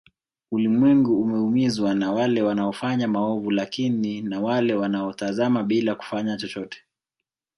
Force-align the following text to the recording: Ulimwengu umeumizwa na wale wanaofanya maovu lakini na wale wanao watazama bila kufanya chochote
Ulimwengu 0.51 1.21
umeumizwa 1.21 1.93
na 1.95 2.11
wale 2.11 2.41
wanaofanya 2.41 3.07
maovu 3.07 3.51
lakini 3.51 4.21
na 4.21 4.39
wale 4.41 4.73
wanao 4.73 5.07
watazama 5.07 5.63
bila 5.63 5.95
kufanya 5.95 6.37
chochote 6.37 6.81